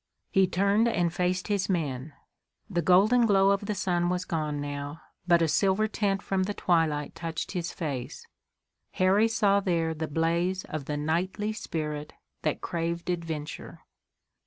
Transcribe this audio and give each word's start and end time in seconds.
He 0.31 0.47
turned 0.47 0.87
and 0.87 1.13
faced 1.13 1.47
his 1.47 1.69
men. 1.69 2.13
The 2.67 2.81
golden 2.81 3.27
glow 3.27 3.51
of 3.51 3.67
the 3.67 3.75
sun 3.75 4.09
was 4.09 4.25
gone 4.25 4.59
now, 4.59 4.99
but 5.27 5.43
a 5.43 5.47
silver 5.47 5.87
tint 5.87 6.23
from 6.23 6.41
the 6.45 6.55
twilight 6.55 7.13
touched 7.13 7.51
his 7.51 7.71
face. 7.71 8.25
Harry 8.93 9.27
saw 9.27 9.59
there 9.59 9.93
the 9.93 10.07
blaze 10.07 10.65
of 10.65 10.85
the 10.85 10.97
knightly 10.97 11.53
spirit 11.53 12.13
that 12.41 12.61
craved 12.61 13.11
adventure. 13.11 13.81